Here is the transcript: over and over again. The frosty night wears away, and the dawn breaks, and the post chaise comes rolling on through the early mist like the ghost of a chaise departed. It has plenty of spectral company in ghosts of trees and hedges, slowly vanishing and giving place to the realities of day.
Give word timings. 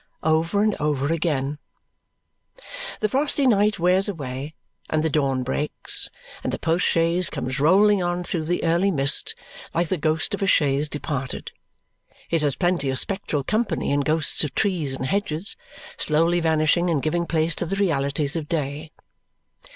over 0.23 0.63
and 0.63 0.73
over 0.81 1.13
again. 1.13 1.59
The 3.01 3.07
frosty 3.09 3.45
night 3.45 3.77
wears 3.77 4.09
away, 4.09 4.55
and 4.89 5.03
the 5.03 5.11
dawn 5.11 5.43
breaks, 5.43 6.09
and 6.43 6.51
the 6.51 6.57
post 6.57 6.87
chaise 6.87 7.29
comes 7.29 7.59
rolling 7.59 8.01
on 8.01 8.23
through 8.23 8.45
the 8.45 8.63
early 8.63 8.89
mist 8.89 9.35
like 9.75 9.89
the 9.89 9.97
ghost 9.97 10.33
of 10.33 10.41
a 10.41 10.47
chaise 10.47 10.89
departed. 10.89 11.51
It 12.31 12.41
has 12.41 12.55
plenty 12.55 12.89
of 12.89 12.97
spectral 12.97 13.43
company 13.43 13.91
in 13.91 13.99
ghosts 13.99 14.43
of 14.43 14.55
trees 14.55 14.95
and 14.95 15.05
hedges, 15.05 15.55
slowly 15.97 16.39
vanishing 16.39 16.89
and 16.89 16.99
giving 16.99 17.27
place 17.27 17.53
to 17.57 17.67
the 17.67 17.75
realities 17.75 18.35
of 18.35 18.47
day. 18.47 18.91